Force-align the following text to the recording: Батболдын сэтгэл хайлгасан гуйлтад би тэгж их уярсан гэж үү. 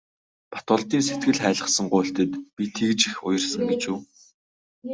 Батболдын 0.51 1.01
сэтгэл 1.07 1.39
хайлгасан 1.43 1.85
гуйлтад 1.93 2.31
би 2.55 2.63
тэгж 2.75 2.99
их 3.09 3.15
уярсан 3.25 3.63
гэж 3.69 3.83
үү. 3.91 3.99